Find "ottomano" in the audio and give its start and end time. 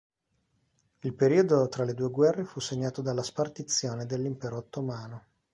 4.57-5.25